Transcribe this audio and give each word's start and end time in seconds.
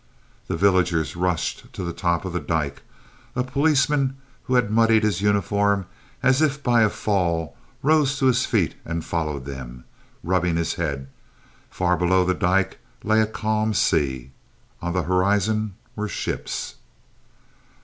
The 0.47 0.57
villagers 0.57 1.15
rushed 1.15 1.71
to 1.73 1.83
the 1.83 1.93
top 1.93 2.25
of 2.25 2.33
the 2.33 2.39
dyke. 2.39 2.81
A 3.35 3.43
policeman 3.43 4.17
who 4.45 4.55
had 4.55 4.71
muddied 4.71 5.03
his 5.03 5.21
uniform 5.21 5.85
as 6.23 6.41
if 6.41 6.63
by 6.63 6.81
a 6.81 6.89
fall 6.89 7.55
rose 7.83 8.17
to 8.17 8.25
his 8.25 8.47
feet 8.47 8.73
and 8.83 9.05
followed 9.05 9.45
them, 9.45 9.83
rubbing 10.23 10.55
his 10.57 10.73
head. 10.73 11.07
Far 11.69 11.95
below 11.97 12.25
the 12.25 12.33
dyke 12.33 12.79
lay 13.03 13.21
a 13.21 13.27
calm 13.27 13.75
sea. 13.75 14.31
On 14.81 14.91
the 14.93 15.03
horizon 15.03 15.75
were 15.95 16.07
ships. 16.09 16.77